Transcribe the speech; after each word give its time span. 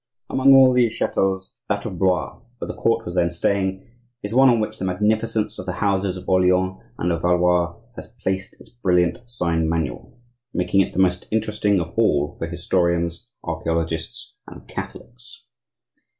Among 0.31 0.55
all 0.55 0.73
these 0.73 0.93
chateaus, 0.93 1.53
that 1.69 1.85
of 1.85 1.99
Blois, 1.99 2.39
where 2.57 2.67
the 2.67 2.73
court 2.73 3.05
was 3.05 3.13
then 3.13 3.29
staying, 3.29 3.87
is 4.23 4.33
one 4.33 4.49
on 4.49 4.59
which 4.59 4.79
the 4.79 4.85
magnificence 4.85 5.59
of 5.59 5.67
the 5.67 5.73
houses 5.73 6.17
of 6.17 6.27
Orleans 6.27 6.81
and 6.97 7.11
of 7.11 7.21
Valois 7.21 7.75
has 7.95 8.07
placed 8.23 8.59
its 8.59 8.69
brilliant 8.69 9.19
sign 9.29 9.69
manual,—making 9.69 10.81
it 10.81 10.93
the 10.93 10.97
most 10.99 11.27
interesting 11.29 11.79
of 11.79 11.93
all 11.99 12.35
for 12.39 12.47
historians, 12.47 13.29
archaeologists, 13.43 14.33
and 14.47 14.67
Catholics. 14.67 15.45